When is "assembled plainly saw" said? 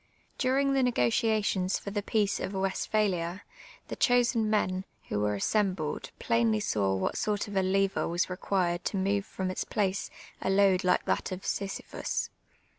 5.35-6.95